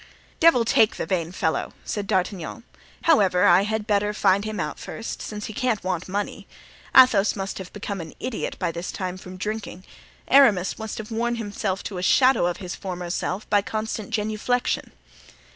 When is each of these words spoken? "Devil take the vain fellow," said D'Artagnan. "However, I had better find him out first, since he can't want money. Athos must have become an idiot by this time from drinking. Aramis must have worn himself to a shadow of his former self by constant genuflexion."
"Devil 0.39 0.65
take 0.65 0.95
the 0.95 1.05
vain 1.05 1.31
fellow," 1.31 1.73
said 1.85 2.07
D'Artagnan. 2.07 2.63
"However, 3.03 3.45
I 3.45 3.61
had 3.61 3.85
better 3.85 4.15
find 4.15 4.45
him 4.45 4.59
out 4.59 4.79
first, 4.79 5.21
since 5.21 5.45
he 5.45 5.53
can't 5.53 5.83
want 5.83 6.09
money. 6.09 6.47
Athos 6.97 7.35
must 7.35 7.59
have 7.59 7.71
become 7.71 8.01
an 8.01 8.15
idiot 8.19 8.57
by 8.57 8.71
this 8.71 8.91
time 8.91 9.15
from 9.15 9.37
drinking. 9.37 9.83
Aramis 10.27 10.79
must 10.79 10.97
have 10.97 11.11
worn 11.11 11.35
himself 11.35 11.83
to 11.83 11.99
a 11.99 12.01
shadow 12.01 12.47
of 12.47 12.57
his 12.57 12.73
former 12.73 13.11
self 13.11 13.47
by 13.47 13.61
constant 13.61 14.09
genuflexion." 14.11 14.89